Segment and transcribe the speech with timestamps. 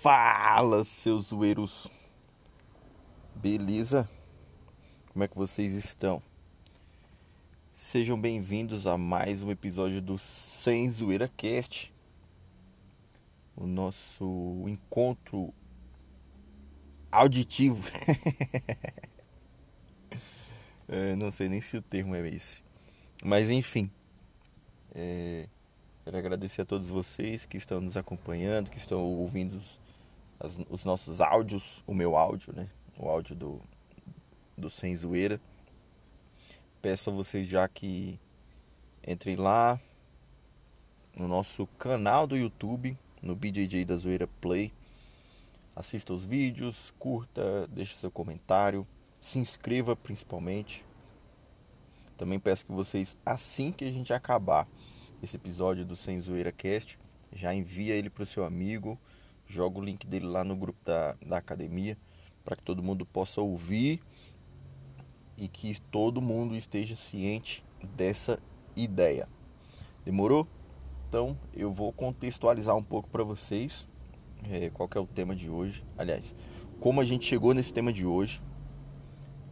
[0.00, 1.86] Fala, seus zoeiros.
[3.34, 4.08] Beleza?
[5.12, 6.22] Como é que vocês estão?
[7.74, 11.92] Sejam bem-vindos a mais um episódio do Sem Zoeira Cast.
[13.54, 15.52] O nosso encontro
[17.12, 17.86] auditivo.
[20.88, 22.62] é, não sei nem se o termo é esse.
[23.22, 23.90] Mas enfim.
[24.94, 25.46] É,
[26.02, 29.78] quero agradecer a todos vocês que estão nos acompanhando, que estão ouvindo os,
[30.40, 32.68] as, os nossos áudios, o meu áudio, né?
[32.98, 33.60] O áudio do,
[34.56, 35.38] do Sem Zoeira.
[36.80, 38.18] Peço a vocês já que
[39.06, 39.78] entrem lá
[41.14, 44.72] no nosso canal do YouTube, no BJJ da Zoeira Play.
[45.76, 48.86] Assista os vídeos, curta, deixe seu comentário,
[49.20, 50.84] se inscreva principalmente.
[52.16, 54.66] Também peço que vocês, assim que a gente acabar
[55.22, 56.98] esse episódio do Sem Zoeira Cast,
[57.32, 58.98] já envia ele para o seu amigo,
[59.50, 61.98] joga o link dele lá no grupo da, da academia,
[62.44, 64.00] para que todo mundo possa ouvir
[65.36, 67.64] e que todo mundo esteja ciente
[67.96, 68.38] dessa
[68.76, 69.28] ideia.
[70.04, 70.46] Demorou?
[71.08, 73.86] Então eu vou contextualizar um pouco para vocês
[74.48, 75.84] é, qual é o tema de hoje.
[75.98, 76.34] Aliás,
[76.78, 78.40] como a gente chegou nesse tema de hoje.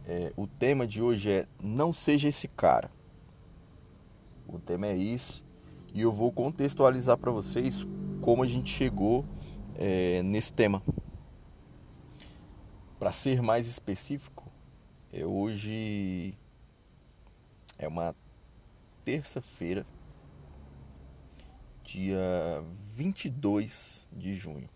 [0.07, 2.89] É, o tema de hoje é Não seja esse cara.
[4.47, 5.43] O tema é isso.
[5.93, 7.85] E eu vou contextualizar para vocês
[8.21, 9.23] como a gente chegou
[9.75, 10.81] é, nesse tema.
[12.99, 14.51] Para ser mais específico,
[15.11, 16.37] é hoje
[17.77, 18.13] é uma
[19.05, 19.85] terça-feira,
[21.83, 22.19] dia
[22.95, 24.69] 22 de junho.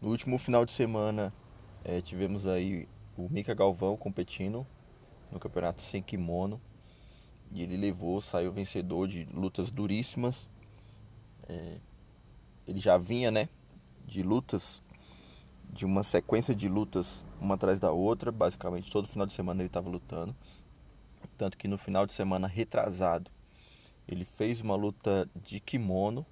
[0.00, 1.32] No último final de semana,
[1.84, 4.66] é, tivemos aí o Mika Galvão competindo
[5.30, 6.60] no campeonato sem kimono.
[7.50, 10.48] E ele levou, saiu vencedor de lutas duríssimas.
[11.48, 11.78] É,
[12.68, 13.48] ele já vinha, né,
[14.06, 14.82] de lutas,
[15.72, 18.30] de uma sequência de lutas uma atrás da outra.
[18.30, 20.34] Basicamente, todo final de semana ele estava lutando.
[21.36, 23.30] Tanto que no final de semana retrasado,
[24.06, 26.24] ele fez uma luta de kimono,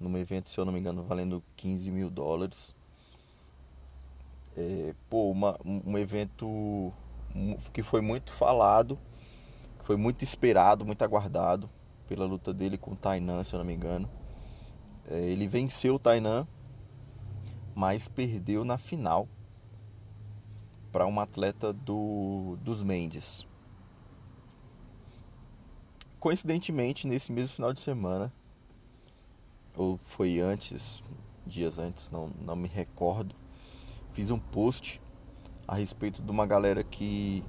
[0.00, 2.74] num evento, se eu não me engano, valendo 15 mil dólares
[4.58, 6.92] é, pô, uma, um evento
[7.72, 8.98] que foi muito falado,
[9.84, 11.70] foi muito esperado, muito aguardado
[12.08, 14.10] pela luta dele com o Tainan, se eu não me engano.
[15.10, 16.46] É, ele venceu o Tainan,
[17.74, 19.26] mas perdeu na final
[20.92, 23.46] para um atleta do, dos Mendes.
[26.20, 28.32] Coincidentemente, nesse mesmo final de semana,
[29.74, 31.02] ou foi antes,
[31.46, 33.34] dias antes, não, não me recordo,
[34.12, 35.00] fiz um post
[35.66, 37.42] a respeito de uma galera que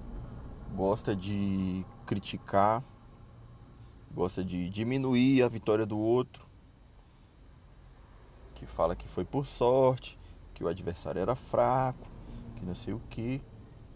[0.76, 2.84] gosta de criticar,
[4.14, 6.49] gosta de diminuir a vitória do outro,
[8.60, 10.20] que fala que foi por sorte,
[10.54, 12.08] que o adversário era fraco,
[12.58, 13.42] que não sei o que,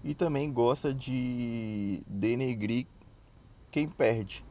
[0.04, 2.88] e também gosta de denegrir
[3.70, 4.44] quem perde.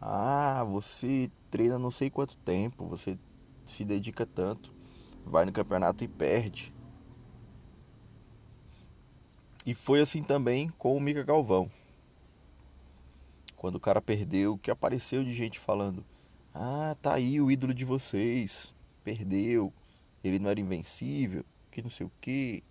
[0.00, 3.18] Ah, você treina não sei quanto tempo, você
[3.64, 4.74] se dedica tanto
[5.24, 6.72] vai no campeonato e perde.
[9.66, 11.70] E foi assim também com o Mica Galvão.
[13.56, 16.04] Quando o cara perdeu, que apareceu de gente falando:
[16.54, 18.72] Ah, tá aí o ídolo de vocês,
[19.02, 19.72] perdeu,
[20.22, 22.62] ele não era invencível, que não sei o que,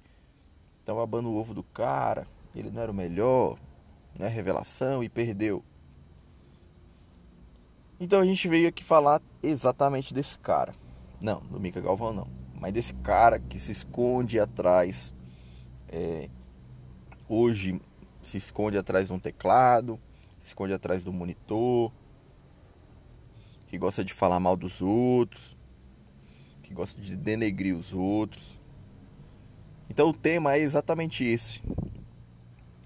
[0.85, 3.59] tava babando o ovo do cara, ele não era o melhor,
[4.17, 4.27] né?
[4.27, 5.63] Revelação e perdeu.
[7.99, 10.73] Então a gente veio aqui falar exatamente desse cara.
[11.19, 15.13] Não, do Mica Galvão não mas desse cara que se esconde atrás,
[15.89, 16.29] é,
[17.27, 17.77] hoje
[18.21, 19.99] se esconde atrás de um teclado,
[20.41, 21.91] se esconde atrás do monitor,
[23.73, 25.57] que gosta de falar mal dos outros,
[26.61, 28.61] que gosta de denegrir os outros.
[29.89, 31.59] Então o tema é exatamente esse.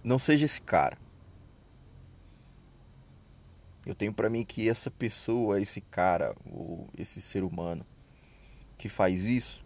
[0.01, 0.97] Não seja esse cara.
[3.85, 7.85] Eu tenho para mim que essa pessoa, esse cara, ou esse ser humano
[8.77, 9.61] que faz isso,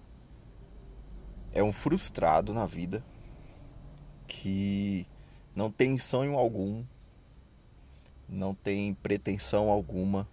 [1.51, 3.05] é um frustrado na vida
[4.25, 5.05] que
[5.55, 6.83] não tem sonho algum,
[8.27, 10.27] não tem pretensão alguma,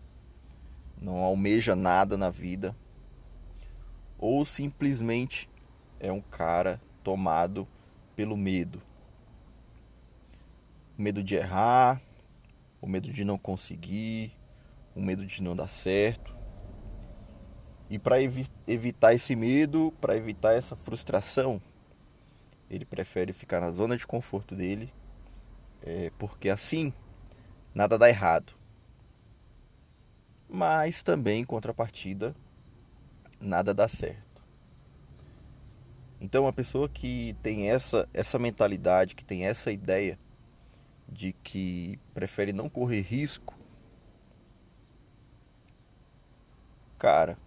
[1.01, 2.75] não almeja nada na vida,
[4.19, 5.49] ou simplesmente
[6.01, 7.67] é um cara tomado
[8.17, 8.83] pelo medo.
[10.99, 12.01] O medo de errar,
[12.81, 14.33] o medo de não conseguir,
[14.95, 16.37] o medo de não dar certo.
[17.89, 21.63] E para evi evitar esse medo, para evitar essa frustração,
[22.69, 24.93] ele prefere ficar na zona de conforto dele,
[25.83, 26.93] é, porque assim
[27.75, 28.58] nada dá errado.
[30.49, 32.35] Mas também, em contrapartida,
[33.41, 34.43] nada dá certo.
[36.21, 40.19] Então, uma pessoa que tem essa, essa mentalidade, que tem essa ideia
[41.09, 43.55] de que prefere não correr risco,
[46.99, 47.39] cara,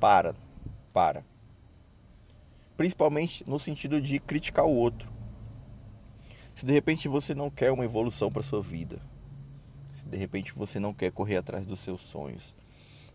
[0.00, 0.34] para,
[0.92, 1.24] para.
[2.76, 5.10] Principalmente no sentido de criticar o outro.
[6.54, 9.00] Se de repente você não quer uma evolução para sua vida,
[10.06, 12.54] se de repente você não quer correr atrás dos seus sonhos,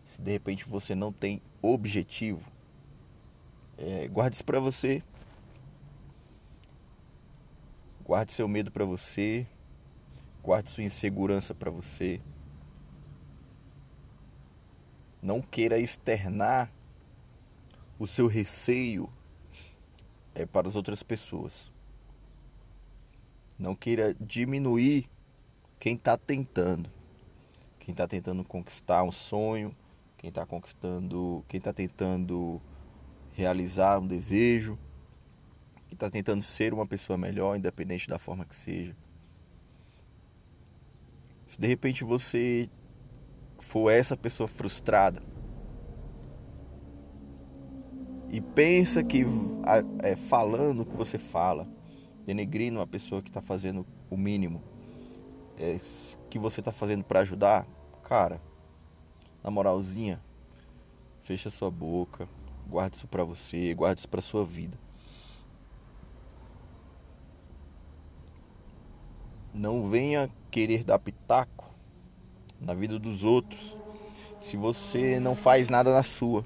[0.06, 2.42] se de repente você não tem objetivo,
[3.78, 5.02] é, guarde isso para você.
[8.04, 9.46] Guarde seu medo para você.
[10.42, 12.20] Guarde sua insegurança para você.
[15.22, 16.70] Não queira externar
[17.98, 19.08] o seu receio
[20.34, 21.72] é, para as outras pessoas.
[23.58, 25.08] Não queira diminuir
[25.82, 26.88] quem está tentando.
[27.80, 29.74] Quem está tentando conquistar um sonho,
[30.16, 32.62] quem está conquistando, quem está tentando
[33.32, 34.78] realizar um desejo,
[35.88, 38.94] que está tentando ser uma pessoa melhor, independente da forma que seja.
[41.48, 42.70] Se de repente você
[43.58, 45.20] for essa pessoa frustrada
[48.30, 49.24] e pensa que
[50.00, 51.66] é, falando o que você fala,
[52.24, 54.70] denegrindo uma pessoa que está fazendo o mínimo
[55.58, 55.78] é,
[56.30, 57.66] que você está fazendo para ajudar,
[58.02, 58.40] cara,
[59.42, 60.20] na moralzinha,
[61.22, 62.28] fecha sua boca,
[62.66, 64.78] Guarde isso para você, guarde isso para sua vida.
[69.52, 71.70] Não venha querer dar pitaco
[72.58, 73.76] na vida dos outros
[74.40, 76.44] se você não faz nada na sua.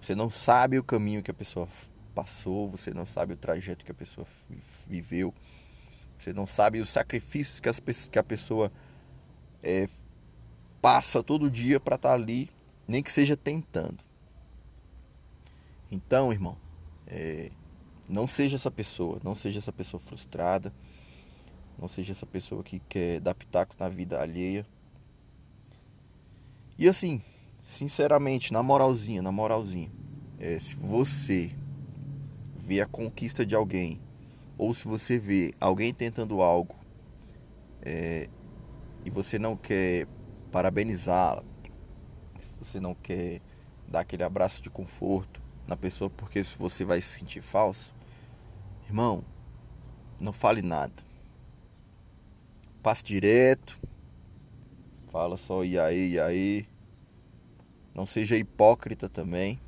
[0.00, 1.68] Você não sabe o caminho que a pessoa
[2.14, 4.26] passou, você não sabe o trajeto que a pessoa
[4.86, 5.32] viveu,
[6.18, 8.72] você não sabe os sacrifícios que, as, que a pessoa
[9.62, 9.88] é,
[10.80, 12.50] passa todo dia para estar tá ali,
[12.86, 13.98] nem que seja tentando.
[15.90, 16.56] Então, irmão,
[17.06, 17.50] é,
[18.08, 20.72] não seja essa pessoa, não seja essa pessoa frustrada,
[21.78, 24.66] não seja essa pessoa que quer dar pitaco na vida alheia.
[26.78, 27.22] E assim,
[27.64, 29.90] sinceramente, na moralzinha, na moralzinha,
[30.38, 31.54] é, se você
[32.56, 34.00] vê a conquista de alguém,
[34.56, 36.76] ou se você vê alguém tentando algo
[37.82, 38.28] é,
[39.04, 40.06] e você não quer
[40.50, 41.42] parabenizá-la,
[42.58, 43.40] você não quer
[43.88, 47.94] dar aquele abraço de conforto, na pessoa porque você vai se sentir falso,
[48.86, 49.24] irmão,
[50.20, 51.02] não fale nada.
[52.82, 53.80] Passe direto.
[55.10, 56.68] Fala só e aí, e aí.
[57.94, 59.58] Não seja hipócrita também.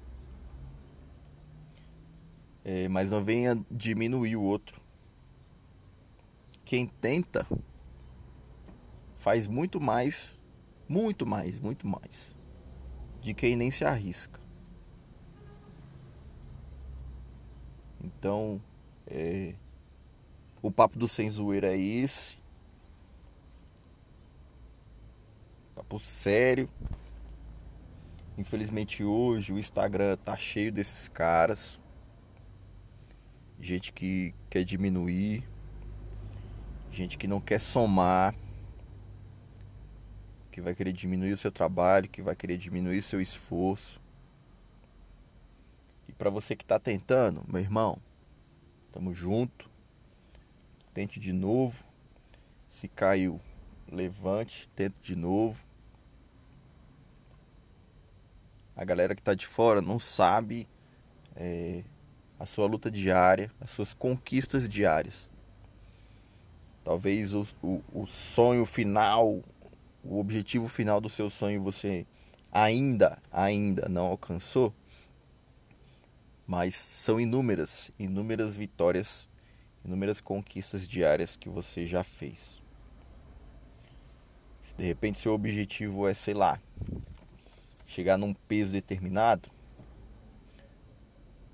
[2.69, 4.81] É, mas não venha diminuir o outro.
[6.65, 7.47] Quem tenta
[9.19, 10.37] faz muito mais,
[10.89, 12.35] muito mais, muito mais
[13.21, 14.41] de quem nem se arrisca.
[18.03, 18.61] Então,
[19.07, 19.55] é,
[20.61, 22.37] o papo do sem zoeira é esse.
[25.73, 26.69] Papo sério.
[28.37, 31.79] Infelizmente hoje o Instagram tá cheio desses caras.
[33.61, 35.43] Gente que quer diminuir.
[36.91, 38.35] Gente que não quer somar.
[40.51, 44.01] Que vai querer diminuir o seu trabalho, que vai querer diminuir seu esforço.
[46.09, 47.99] E para você que está tentando, meu irmão,
[48.93, 49.69] tamo junto.
[50.95, 51.85] Tente de novo.
[52.69, 53.41] Se caiu,
[53.91, 55.61] levante, tente de novo.
[58.75, 60.69] A galera que está de fora não sabe
[61.35, 61.83] é,
[62.39, 65.29] a sua luta diária, as suas conquistas diárias.
[66.85, 69.43] Talvez o, o, o sonho final,
[70.05, 72.07] o objetivo final do seu sonho você
[72.53, 74.73] ainda, ainda não alcançou
[76.47, 79.29] mas são inúmeras, inúmeras vitórias,
[79.85, 82.57] inúmeras conquistas diárias que você já fez.
[84.63, 86.61] Se de repente seu objetivo é, sei lá,
[87.87, 89.51] chegar num peso determinado,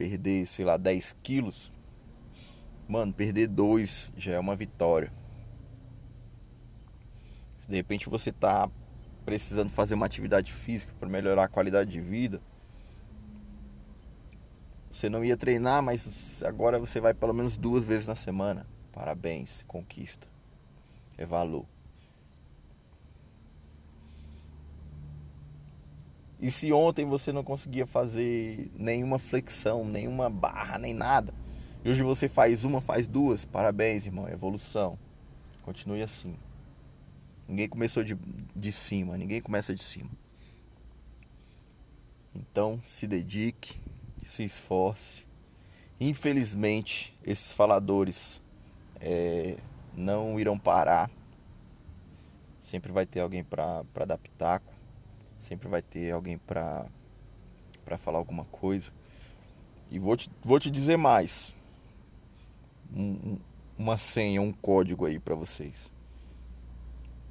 [0.03, 1.71] perder, sei lá, 10 quilos,
[2.89, 5.13] mano, perder 2 já é uma vitória.
[7.61, 8.69] Se de repente você tá
[9.25, 12.43] precisando fazer uma atividade física para melhorar a qualidade de vida,
[14.91, 18.67] você não ia treinar, mas agora você vai pelo menos duas vezes na semana.
[18.91, 20.27] Parabéns, conquista.
[21.17, 21.65] É valor.
[26.43, 31.33] E se ontem você não conseguia fazer nenhuma flexão, nenhuma barra, nem nada,
[31.85, 34.99] e hoje você faz uma, faz duas, parabéns, irmão, é evolução.
[35.63, 36.35] Continue assim.
[37.47, 38.19] Ninguém começou de,
[38.57, 40.11] de cima, ninguém começa de cima.
[42.35, 43.81] Então se dedique,
[44.27, 45.25] se esforce.
[46.01, 48.41] Infelizmente, esses faladores
[49.01, 49.59] é,
[49.95, 51.09] não irão parar.
[52.61, 53.85] Sempre vai ter alguém para
[54.21, 54.82] pitaco.
[55.43, 56.89] Sempre vai ter alguém para
[57.99, 58.91] falar alguma coisa.
[59.91, 61.55] E vou te, vou te dizer mais.
[62.95, 63.39] Um,
[63.77, 65.91] uma senha, um código aí para vocês.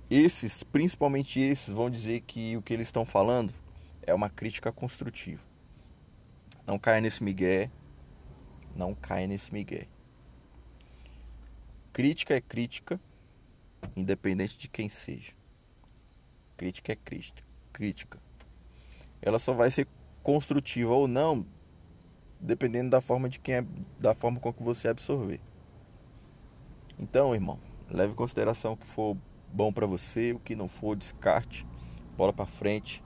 [0.10, 3.54] Esses, principalmente esses, vão dizer que o que eles estão falando
[4.02, 5.42] é uma crítica construtiva.
[6.68, 7.72] Não caia nesse migué.
[8.76, 9.88] Não caia nesse migué.
[11.94, 13.00] Crítica é crítica,
[13.96, 15.34] independente de quem seja.
[16.58, 17.51] Crítica é crítica.
[17.82, 18.20] Crítica.
[19.24, 19.88] Ela só vai ser
[20.22, 21.44] construtiva ou não,
[22.40, 23.66] dependendo da forma de quem é,
[24.00, 25.42] da forma com que você absorver.
[27.00, 27.60] Então, irmão,
[27.90, 29.18] leve em consideração o que for
[29.52, 31.66] bom para você, o que não for, descarte,
[32.16, 33.04] bola para frente,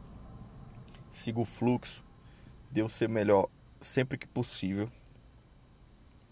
[1.09, 2.03] siga o fluxo,
[2.69, 3.47] dê o ser melhor
[3.79, 4.91] sempre que possível,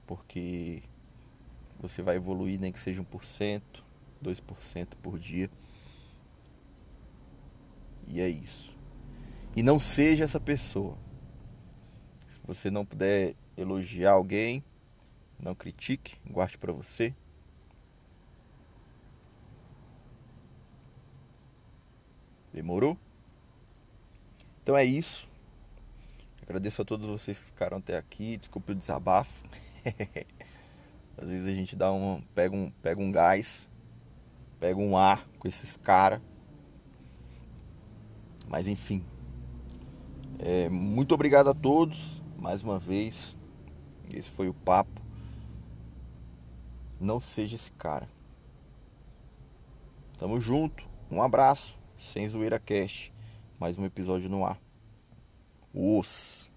[0.05, 0.83] porque
[1.79, 3.61] você vai evoluir nem que seja 1%,
[4.21, 5.49] 2% por dia.
[8.13, 8.71] E é isso.
[9.55, 10.95] E não seja essa pessoa.
[12.29, 14.63] Se você não puder elogiar alguém,
[15.39, 17.11] não critique, guarde para você.
[22.53, 22.95] Demorou?
[24.61, 25.27] Então é isso.
[26.43, 28.37] Agradeço a todos vocês que ficaram até aqui.
[28.37, 29.43] Desculpe o desabafo.
[31.17, 33.67] Às vezes a gente dá um, pega um, pega um gás,
[34.59, 36.21] pega um ar com esses caras.
[38.53, 39.03] Mas enfim.
[40.37, 43.35] É, muito obrigado a todos mais uma vez.
[44.11, 45.01] Esse foi o papo.
[47.01, 48.07] Não seja esse cara.
[50.19, 50.87] Tamo junto.
[51.09, 51.75] Um abraço.
[51.99, 53.11] Sem Zoeira Cast.
[53.59, 54.61] Mais um episódio no ar.
[55.73, 56.47] Os.